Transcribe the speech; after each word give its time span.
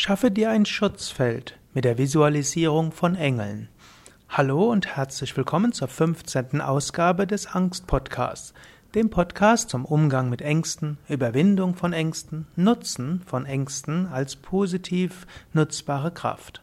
Schaffe 0.00 0.30
dir 0.30 0.50
ein 0.50 0.64
Schutzfeld 0.64 1.58
mit 1.74 1.84
der 1.84 1.98
Visualisierung 1.98 2.92
von 2.92 3.16
Engeln. 3.16 3.68
Hallo 4.28 4.70
und 4.70 4.86
herzlich 4.86 5.36
willkommen 5.36 5.72
zur 5.72 5.88
15. 5.88 6.60
Ausgabe 6.60 7.26
des 7.26 7.48
Angst-Podcasts, 7.48 8.54
dem 8.94 9.10
Podcast 9.10 9.70
zum 9.70 9.84
Umgang 9.84 10.30
mit 10.30 10.40
Ängsten, 10.40 10.98
Überwindung 11.08 11.74
von 11.74 11.92
Ängsten, 11.92 12.46
Nutzen 12.54 13.22
von 13.26 13.44
Ängsten 13.44 14.06
als 14.06 14.36
positiv 14.36 15.26
nutzbare 15.52 16.12
Kraft. 16.12 16.62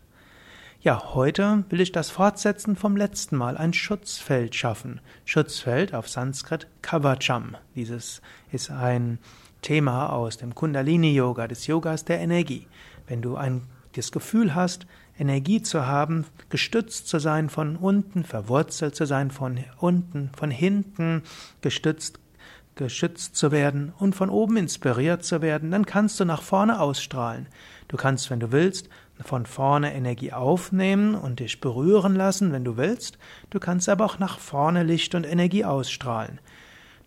Ja, 0.79 1.13
heute 1.13 1.65
will 1.67 1.81
ich 1.81 1.91
das 1.91 2.11
fortsetzen 2.11 2.77
vom 2.77 2.95
letzten 2.95 3.35
Mal, 3.35 3.57
ein 3.57 3.73
Schutzfeld 3.73 4.55
schaffen. 4.55 5.01
Schutzfeld 5.25 5.93
auf 5.93 6.07
Sanskrit 6.07 6.67
Kavacham. 6.81 7.57
Dieses 7.75 8.21
ist 8.53 8.71
ein 8.71 9.19
Thema 9.61 10.13
aus 10.13 10.37
dem 10.37 10.53
Kundalini-Yoga, 10.53 11.47
des 11.47 11.65
Yogas 11.65 12.05
der 12.05 12.19
Energie. 12.19 12.67
Wenn 13.07 13.21
du 13.21 13.35
ein, 13.35 13.61
das 13.93 14.11
Gefühl 14.11 14.55
hast, 14.55 14.87
Energie 15.17 15.61
zu 15.61 15.85
haben, 15.85 16.25
gestützt 16.49 17.07
zu 17.07 17.19
sein 17.19 17.49
von 17.49 17.77
unten, 17.77 18.23
verwurzelt 18.23 18.95
zu 18.95 19.05
sein 19.05 19.31
von 19.31 19.59
unten, 19.79 20.29
von 20.37 20.51
hinten, 20.51 21.23
gestützt, 21.61 22.19
geschützt 22.75 23.37
zu 23.37 23.51
werden 23.51 23.93
und 23.97 24.15
von 24.15 24.29
oben 24.29 24.57
inspiriert 24.57 25.23
zu 25.23 25.41
werden, 25.41 25.71
dann 25.71 25.85
kannst 25.85 26.19
du 26.19 26.25
nach 26.25 26.41
vorne 26.41 26.81
ausstrahlen. 26.81 27.47
Du 27.87 27.95
kannst, 27.95 28.29
wenn 28.29 28.41
du 28.41 28.51
willst, 28.51 28.89
von 29.23 29.45
vorne 29.45 29.93
Energie 29.93 30.33
aufnehmen 30.33 31.15
und 31.15 31.39
dich 31.39 31.61
berühren 31.61 32.15
lassen, 32.15 32.51
wenn 32.51 32.65
du 32.65 32.75
willst. 32.75 33.17
Du 33.49 33.59
kannst 33.59 33.87
aber 33.87 34.03
auch 34.03 34.19
nach 34.19 34.39
vorne 34.39 34.83
Licht 34.83 35.15
und 35.15 35.25
Energie 35.25 35.63
ausstrahlen. 35.63 36.39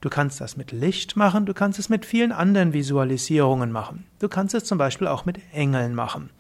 Du 0.00 0.08
kannst 0.08 0.40
das 0.40 0.56
mit 0.56 0.70
Licht 0.70 1.16
machen, 1.16 1.44
du 1.44 1.54
kannst 1.54 1.78
es 1.78 1.88
mit 1.88 2.06
vielen 2.06 2.30
anderen 2.30 2.72
Visualisierungen 2.72 3.72
machen. 3.72 4.06
Du 4.20 4.28
kannst 4.28 4.54
es 4.54 4.64
zum 4.64 4.78
Beispiel 4.78 5.08
auch 5.08 5.24
mit 5.24 5.40
Engeln 5.52 5.94
machen. 5.94 6.30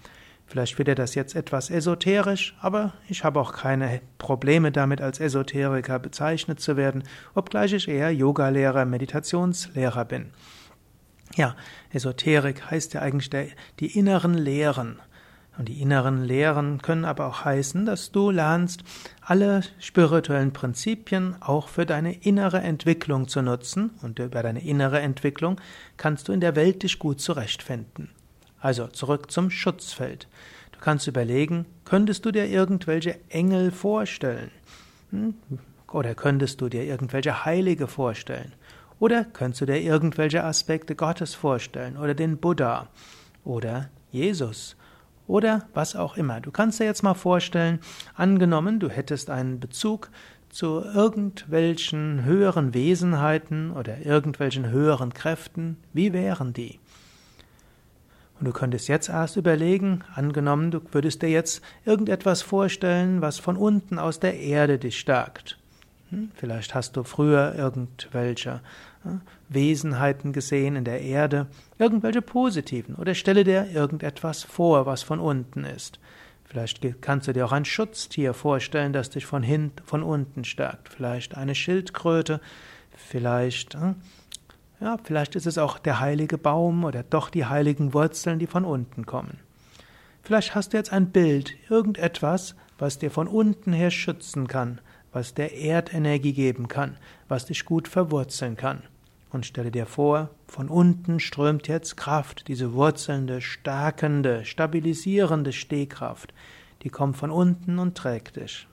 Vielleicht 0.46 0.78
wird 0.78 0.88
dir 0.88 0.94
das 0.94 1.14
jetzt 1.14 1.34
etwas 1.34 1.68
esoterisch, 1.68 2.56
aber 2.60 2.94
ich 3.08 3.22
habe 3.22 3.38
auch 3.38 3.52
keine 3.52 4.00
Probleme 4.16 4.72
damit, 4.72 5.02
als 5.02 5.20
Esoteriker 5.20 5.98
bezeichnet 5.98 6.58
zu 6.60 6.76
werden, 6.76 7.02
obgleich 7.34 7.74
ich 7.74 7.88
eher 7.88 8.14
Yogalehrer, 8.14 8.86
Meditationslehrer 8.86 10.06
bin. 10.06 10.30
Ja, 11.34 11.54
Esoterik 11.92 12.70
heißt 12.70 12.94
ja 12.94 13.02
eigentlich 13.02 13.28
der, 13.28 13.48
die 13.80 13.98
inneren 13.98 14.34
Lehren. 14.34 15.00
Und 15.58 15.68
die 15.68 15.82
inneren 15.82 16.22
Lehren 16.22 16.80
können 16.82 17.04
aber 17.04 17.26
auch 17.26 17.44
heißen, 17.44 17.84
dass 17.84 18.12
du 18.12 18.30
lernst, 18.30 18.84
alle 19.20 19.62
spirituellen 19.80 20.52
Prinzipien 20.52 21.34
auch 21.40 21.66
für 21.66 21.84
deine 21.84 22.14
innere 22.14 22.60
Entwicklung 22.60 23.26
zu 23.26 23.42
nutzen. 23.42 23.90
Und 24.00 24.20
über 24.20 24.44
deine 24.44 24.64
innere 24.64 25.00
Entwicklung 25.00 25.60
kannst 25.96 26.28
du 26.28 26.32
in 26.32 26.40
der 26.40 26.54
Welt 26.54 26.84
dich 26.84 27.00
gut 27.00 27.20
zurechtfinden. 27.20 28.10
Also 28.60 28.86
zurück 28.86 29.32
zum 29.32 29.50
Schutzfeld. 29.50 30.28
Du 30.70 30.78
kannst 30.78 31.08
überlegen, 31.08 31.66
könntest 31.84 32.24
du 32.24 32.30
dir 32.30 32.46
irgendwelche 32.46 33.18
Engel 33.28 33.72
vorstellen? 33.72 34.52
Hm? 35.10 35.34
Oder 35.90 36.14
könntest 36.14 36.60
du 36.60 36.68
dir 36.68 36.84
irgendwelche 36.84 37.44
Heilige 37.44 37.88
vorstellen? 37.88 38.52
Oder 39.00 39.24
könntest 39.24 39.62
du 39.62 39.66
dir 39.66 39.80
irgendwelche 39.80 40.44
Aspekte 40.44 40.94
Gottes 40.94 41.34
vorstellen? 41.34 41.96
Oder 41.96 42.14
den 42.14 42.38
Buddha? 42.38 42.86
Oder 43.44 43.90
Jesus? 44.12 44.76
Oder 45.28 45.68
was 45.74 45.94
auch 45.94 46.16
immer. 46.16 46.40
Du 46.40 46.50
kannst 46.50 46.80
dir 46.80 46.84
jetzt 46.84 47.04
mal 47.04 47.14
vorstellen, 47.14 47.78
angenommen, 48.14 48.80
du 48.80 48.88
hättest 48.88 49.30
einen 49.30 49.60
Bezug 49.60 50.10
zu 50.48 50.82
irgendwelchen 50.82 52.24
höheren 52.24 52.74
Wesenheiten 52.74 53.70
oder 53.70 54.04
irgendwelchen 54.04 54.70
höheren 54.70 55.12
Kräften, 55.12 55.76
wie 55.92 56.12
wären 56.12 56.52
die? 56.52 56.80
Und 58.40 58.46
du 58.46 58.52
könntest 58.52 58.88
jetzt 58.88 59.08
erst 59.08 59.36
überlegen, 59.36 60.04
angenommen, 60.14 60.70
du 60.70 60.80
würdest 60.92 61.22
dir 61.22 61.28
jetzt 61.28 61.60
irgendetwas 61.84 62.40
vorstellen, 62.40 63.20
was 63.20 63.38
von 63.38 63.56
unten 63.56 63.98
aus 63.98 64.20
der 64.20 64.38
Erde 64.38 64.78
dich 64.78 64.98
stärkt. 64.98 65.58
Hm? 66.10 66.30
Vielleicht 66.34 66.74
hast 66.74 66.96
du 66.96 67.02
früher 67.02 67.54
irgendwelche 67.56 68.60
Wesenheiten 69.48 70.32
gesehen 70.32 70.76
in 70.76 70.84
der 70.84 71.00
Erde, 71.00 71.46
irgendwelche 71.78 72.22
positiven, 72.22 72.94
oder 72.94 73.14
stelle 73.14 73.44
dir 73.44 73.70
irgendetwas 73.72 74.42
vor, 74.42 74.86
was 74.86 75.02
von 75.02 75.20
unten 75.20 75.64
ist. 75.64 75.98
Vielleicht 76.44 76.80
kannst 77.02 77.28
du 77.28 77.32
dir 77.32 77.44
auch 77.44 77.52
ein 77.52 77.66
Schutztier 77.66 78.32
vorstellen, 78.32 78.92
das 78.92 79.10
dich 79.10 79.26
von 79.26 79.42
hinten, 79.42 79.82
von 79.84 80.02
unten 80.02 80.44
stärkt. 80.44 80.88
Vielleicht 80.88 81.36
eine 81.36 81.54
Schildkröte, 81.54 82.40
vielleicht, 82.96 83.76
ja, 84.80 84.96
vielleicht 85.02 85.36
ist 85.36 85.46
es 85.46 85.58
auch 85.58 85.78
der 85.78 86.00
heilige 86.00 86.38
Baum 86.38 86.84
oder 86.84 87.02
doch 87.02 87.28
die 87.28 87.44
heiligen 87.44 87.92
Wurzeln, 87.92 88.38
die 88.38 88.46
von 88.46 88.64
unten 88.64 89.04
kommen. 89.04 89.40
Vielleicht 90.22 90.54
hast 90.54 90.72
du 90.72 90.76
jetzt 90.78 90.92
ein 90.92 91.10
Bild, 91.10 91.54
irgendetwas, 91.68 92.54
was 92.78 92.98
dir 92.98 93.10
von 93.10 93.28
unten 93.28 93.72
her 93.72 93.90
schützen 93.90 94.46
kann, 94.46 94.80
was 95.12 95.34
der 95.34 95.54
Erdenergie 95.54 96.32
geben 96.32 96.68
kann, 96.68 96.96
was 97.28 97.46
dich 97.46 97.64
gut 97.64 97.88
verwurzeln 97.88 98.56
kann. 98.56 98.82
Und 99.30 99.44
stelle 99.44 99.70
dir 99.70 99.86
vor, 99.86 100.30
von 100.46 100.68
unten 100.68 101.20
strömt 101.20 101.68
jetzt 101.68 101.96
Kraft, 101.96 102.48
diese 102.48 102.72
wurzelnde, 102.72 103.40
stärkende, 103.40 104.44
stabilisierende 104.44 105.52
Stehkraft, 105.52 106.32
die 106.82 106.88
kommt 106.88 107.16
von 107.16 107.30
unten 107.30 107.78
und 107.78 107.96
trägt 107.96 108.36
dich. 108.36 108.66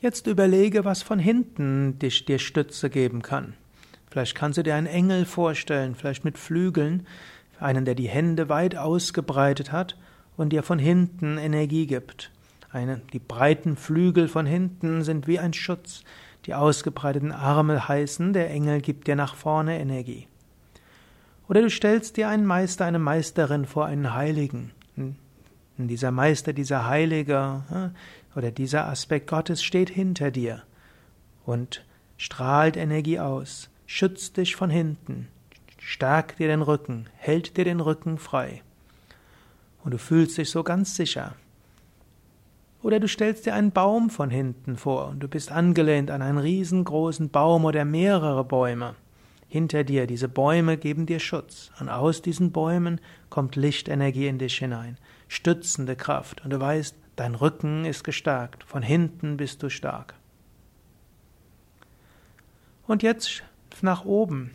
Jetzt 0.00 0.28
überlege, 0.28 0.84
was 0.84 1.02
von 1.02 1.18
hinten 1.18 1.98
dich 1.98 2.24
dir 2.24 2.38
Stütze 2.38 2.88
geben 2.88 3.20
kann. 3.20 3.54
Vielleicht 4.08 4.36
kannst 4.36 4.56
du 4.56 4.62
dir 4.62 4.76
einen 4.76 4.86
Engel 4.86 5.24
vorstellen, 5.24 5.96
vielleicht 5.96 6.24
mit 6.24 6.38
Flügeln, 6.38 7.06
einen, 7.58 7.84
der 7.84 7.96
die 7.96 8.08
Hände 8.08 8.48
weit 8.48 8.76
ausgebreitet 8.76 9.72
hat 9.72 9.98
und 10.36 10.50
dir 10.50 10.62
von 10.62 10.78
hinten 10.78 11.36
Energie 11.36 11.86
gibt. 11.86 12.30
Eine, 12.70 13.00
die 13.12 13.18
breiten 13.18 13.76
Flügel 13.76 14.28
von 14.28 14.46
hinten 14.46 15.02
sind 15.02 15.26
wie 15.26 15.38
ein 15.38 15.54
Schutz. 15.54 16.02
Die 16.46 16.54
ausgebreiteten 16.54 17.32
Arme 17.32 17.88
heißen, 17.88 18.32
der 18.32 18.50
Engel 18.50 18.80
gibt 18.80 19.06
dir 19.06 19.16
nach 19.16 19.34
vorne 19.34 19.78
Energie. 19.78 20.28
Oder 21.48 21.62
du 21.62 21.70
stellst 21.70 22.16
dir 22.16 22.28
einen 22.28 22.44
Meister, 22.44 22.84
eine 22.84 22.98
Meisterin 22.98 23.64
vor, 23.64 23.86
einen 23.86 24.12
Heiligen. 24.12 24.72
Und 24.96 25.88
dieser 25.88 26.10
Meister, 26.10 26.52
dieser 26.52 26.86
Heilige 26.86 27.62
oder 28.34 28.50
dieser 28.50 28.86
Aspekt 28.88 29.28
Gottes 29.28 29.62
steht 29.62 29.88
hinter 29.88 30.30
dir 30.30 30.62
und 31.46 31.84
strahlt 32.16 32.76
Energie 32.76 33.18
aus, 33.20 33.70
schützt 33.86 34.36
dich 34.36 34.56
von 34.56 34.70
hinten, 34.70 35.28
stärkt 35.78 36.40
dir 36.40 36.48
den 36.48 36.62
Rücken, 36.62 37.06
hält 37.16 37.56
dir 37.56 37.64
den 37.64 37.80
Rücken 37.80 38.18
frei. 38.18 38.62
Und 39.84 39.92
du 39.92 39.98
fühlst 39.98 40.36
dich 40.36 40.50
so 40.50 40.62
ganz 40.64 40.96
sicher. 40.96 41.34
Oder 42.82 43.00
du 43.00 43.08
stellst 43.08 43.46
dir 43.46 43.54
einen 43.54 43.72
Baum 43.72 44.08
von 44.08 44.30
hinten 44.30 44.76
vor 44.76 45.08
und 45.08 45.20
du 45.20 45.28
bist 45.28 45.50
angelehnt 45.50 46.10
an 46.10 46.22
einen 46.22 46.38
riesengroßen 46.38 47.30
Baum 47.30 47.64
oder 47.64 47.84
mehrere 47.84 48.44
Bäume. 48.44 48.94
Hinter 49.48 49.82
dir, 49.82 50.06
diese 50.06 50.28
Bäume 50.28 50.76
geben 50.76 51.06
dir 51.06 51.20
Schutz 51.20 51.72
und 51.80 51.88
aus 51.88 52.22
diesen 52.22 52.52
Bäumen 52.52 53.00
kommt 53.30 53.56
Lichtenergie 53.56 54.28
in 54.28 54.38
dich 54.38 54.58
hinein, 54.58 54.98
stützende 55.26 55.96
Kraft 55.96 56.44
und 56.44 56.50
du 56.50 56.60
weißt, 56.60 56.94
dein 57.16 57.34
Rücken 57.34 57.84
ist 57.84 58.04
gestärkt, 58.04 58.62
von 58.64 58.82
hinten 58.82 59.38
bist 59.38 59.62
du 59.62 59.70
stark. 59.70 60.14
Und 62.86 63.02
jetzt 63.02 63.42
nach 63.82 64.04
oben. 64.04 64.52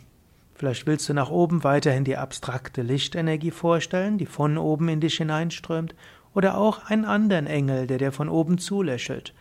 Vielleicht 0.54 0.86
willst 0.86 1.08
du 1.08 1.14
nach 1.14 1.30
oben 1.30 1.64
weiterhin 1.64 2.04
die 2.04 2.16
abstrakte 2.16 2.82
Lichtenergie 2.82 3.50
vorstellen, 3.50 4.18
die 4.18 4.26
von 4.26 4.56
oben 4.56 4.88
in 4.88 5.00
dich 5.00 5.16
hineinströmt, 5.16 5.94
oder 6.34 6.58
auch 6.58 6.90
einen 6.90 7.04
anderen 7.04 7.46
Engel, 7.46 7.86
der 7.86 7.98
dir 7.98 8.12
von 8.12 8.28
oben 8.28 8.58
zulächelt 8.58 9.32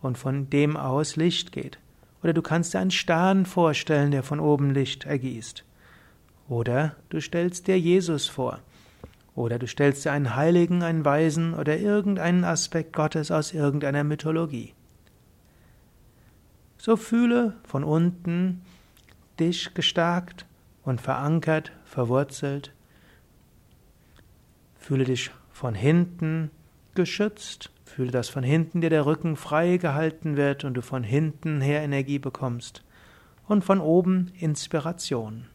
und 0.00 0.18
von 0.18 0.50
dem 0.50 0.76
aus 0.76 1.16
Licht 1.16 1.52
geht. 1.52 1.78
Oder 2.22 2.32
du 2.32 2.42
kannst 2.42 2.74
dir 2.74 2.78
einen 2.78 2.90
Stern 2.90 3.46
vorstellen, 3.46 4.10
der 4.10 4.22
von 4.22 4.38
oben 4.38 4.70
Licht 4.70 5.06
ergießt. 5.06 5.64
Oder 6.48 6.96
du 7.08 7.20
stellst 7.20 7.66
dir 7.66 7.78
Jesus 7.78 8.28
vor. 8.28 8.60
Oder 9.34 9.58
du 9.58 9.66
stellst 9.66 10.04
dir 10.04 10.12
einen 10.12 10.36
Heiligen, 10.36 10.82
einen 10.82 11.04
Weisen 11.04 11.54
oder 11.54 11.78
irgendeinen 11.78 12.44
Aspekt 12.44 12.92
Gottes 12.92 13.30
aus 13.30 13.52
irgendeiner 13.52 14.04
Mythologie. 14.04 14.74
So 16.76 16.96
fühle 16.96 17.54
von 17.64 17.82
unten 17.82 18.62
dich 19.40 19.72
gestärkt 19.72 20.44
und 20.84 21.00
verankert, 21.00 21.72
verwurzelt. 21.84 22.72
Fühle 24.76 25.04
dich 25.04 25.30
von 25.52 25.74
hinten 25.74 26.50
geschützt. 26.94 27.70
Fühle, 27.84 28.10
dass 28.10 28.30
von 28.30 28.42
hinten 28.42 28.80
dir 28.80 28.90
der 28.90 29.04
Rücken 29.04 29.36
frei 29.36 29.76
gehalten 29.76 30.36
wird 30.36 30.64
und 30.64 30.74
du 30.74 30.82
von 30.82 31.02
hinten 31.02 31.60
her 31.60 31.82
Energie 31.82 32.18
bekommst. 32.18 32.82
Und 33.48 33.64
von 33.64 33.80
oben 33.80 34.32
Inspiration. 34.38 35.46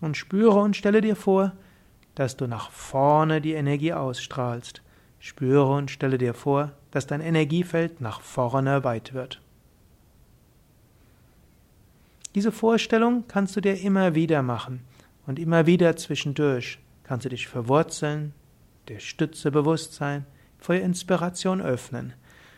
Und 0.00 0.16
spüre 0.16 0.60
und 0.60 0.76
stelle 0.76 1.00
dir 1.00 1.16
vor, 1.16 1.52
dass 2.14 2.36
du 2.36 2.46
nach 2.46 2.70
vorne 2.70 3.40
die 3.40 3.52
Energie 3.52 3.92
ausstrahlst. 3.92 4.80
Spüre 5.20 5.70
und 5.74 5.90
stelle 5.90 6.16
dir 6.16 6.34
vor, 6.34 6.72
dass 6.90 7.06
dein 7.06 7.20
Energiefeld 7.20 8.00
nach 8.00 8.20
vorne 8.20 8.84
weit 8.84 9.12
wird. 9.12 9.42
Diese 12.34 12.52
Vorstellung 12.52 13.24
kannst 13.26 13.56
du 13.56 13.60
dir 13.60 13.80
immer 13.80 14.14
wieder 14.14 14.42
machen 14.42 14.84
und 15.28 15.38
immer 15.38 15.66
wieder 15.66 15.94
zwischendurch 15.94 16.78
kannst 17.04 17.26
du 17.26 17.28
dich 17.28 17.48
verwurzeln, 17.48 18.32
der 18.88 18.98
Stütze 18.98 19.50
bewusst 19.50 19.92
sein, 19.92 20.24
für 20.56 20.76
Inspiration 20.76 21.60
öffnen. 21.60 22.14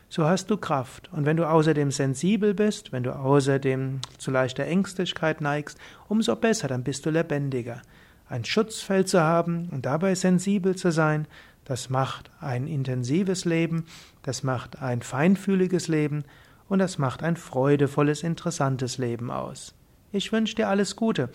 So 0.09 0.25
hast 0.25 0.51
du 0.51 0.57
Kraft. 0.57 1.13
Und 1.13 1.27
wenn 1.27 1.37
du 1.37 1.49
außerdem 1.49 1.91
sensibel 1.91 2.55
bist, 2.55 2.93
wenn 2.93 3.03
du 3.03 3.13
außerdem 3.13 4.01
zu 4.19 4.31
leichter 4.31 4.67
Ängstlichkeit 4.67 5.41
neigst, 5.41 5.79
umso 6.09 6.37
besser, 6.37 6.69
dann 6.69 6.85
bist 6.85 7.05
du 7.05 7.11
lebendiger. 7.11 7.83
Ein 8.29 8.45
Schutzfeld 8.45 9.09
zu 9.09 9.21
haben 9.21 9.69
und 9.73 9.85
dabei 9.85 10.15
sensibel 10.15 10.77
zu 10.77 10.93
sein, 10.93 11.27
das 11.65 11.91
macht 11.91 12.31
ein 12.39 12.69
intensives 12.69 13.45
Leben, 13.45 13.85
das 14.23 14.45
macht 14.45 14.81
ein 14.81 15.03
feinfühliges 15.03 15.89
Leben 15.89 16.23
und 16.69 16.79
das 16.79 16.99
macht 16.99 17.25
ein 17.25 17.37
freudevolles, 17.37 18.23
interessantes 18.23 18.97
Leben 18.97 19.33
aus. 19.33 19.75
Ich 20.13 20.31
wünsche 20.31 20.55
dir 20.55 20.69
alles 20.69 20.95
Gute 20.95 21.31